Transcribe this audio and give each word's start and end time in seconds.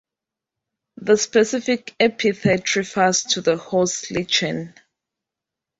The 0.97 1.15
specific 1.15 1.95
epithet 1.99 2.75
refers 2.75 3.21
to 3.21 3.41
the 3.41 3.55
host 3.57 4.09
lichen. 4.09 4.73